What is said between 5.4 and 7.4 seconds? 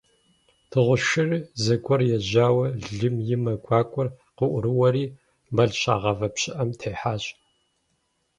мэл щагъавэ пщыӀэм техьащ.